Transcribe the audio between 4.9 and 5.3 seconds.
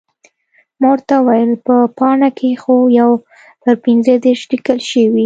شوي.